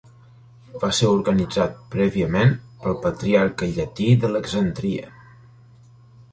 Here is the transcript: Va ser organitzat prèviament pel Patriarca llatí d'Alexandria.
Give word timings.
Va 0.83 0.87
ser 0.99 1.09
organitzat 1.17 1.75
prèviament 1.97 2.57
pel 2.85 2.97
Patriarca 3.05 3.71
llatí 3.77 4.11
d'Alexandria. 4.25 5.15